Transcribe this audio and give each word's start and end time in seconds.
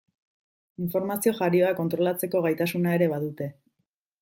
Informazio 0.85 1.33
jarioa 1.41 1.75
kontrolatzeko 1.81 2.43
gaitasuna 2.47 2.97
ere 3.01 3.13
badute. 3.15 3.53